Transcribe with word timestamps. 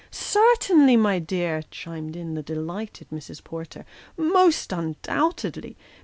"Certainly, 0.09 0.97
my 0.97 1.19
dear," 1.19 1.61
chimed 1.69 2.15
in 2.15 2.33
the 2.33 2.41
delighted 2.41 3.11
Mrs. 3.11 3.43
Porter;" 3.43 3.85
most 4.17 4.71
undoubtedly 4.73 5.77